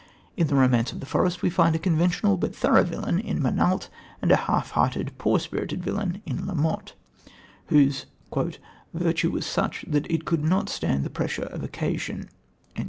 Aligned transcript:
In 0.35 0.47
The 0.47 0.55
Romance 0.55 0.91
of 0.91 0.99
the 0.99 1.05
Forest 1.05 1.43
we 1.43 1.51
find 1.51 1.75
a 1.75 1.77
conventional 1.77 2.35
but 2.35 2.55
thorough 2.55 2.83
villain 2.83 3.19
in 3.19 3.39
Montalt 3.39 3.87
and 4.19 4.31
a 4.31 4.35
half 4.49 4.71
hearted, 4.71 5.15
poor 5.19 5.37
spirited 5.39 5.83
villain 5.83 6.23
in 6.25 6.47
La 6.47 6.55
Motte, 6.55 6.95
whose 7.67 8.07
"virtue 8.95 9.29
was 9.29 9.45
such 9.45 9.85
that 9.87 10.09
it 10.09 10.25
could 10.25 10.43
not 10.43 10.69
stand 10.69 11.03
the 11.03 11.11
pressure 11.11 11.43
of 11.43 11.61
occasion." 11.63 12.31